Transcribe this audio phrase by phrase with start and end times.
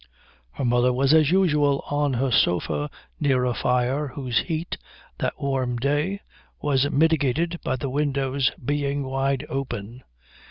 [0.53, 4.79] Her mother was as usual on her sofa near a fire whose heat,
[5.19, 6.21] that warm day,
[6.59, 10.01] was mitigated by the windows being wide open.